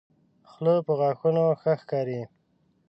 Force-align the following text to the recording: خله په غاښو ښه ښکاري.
خله 0.51 0.73
په 0.85 0.91
غاښو 0.99 1.29
ښه 1.61 1.73
ښکاري. 1.81 2.21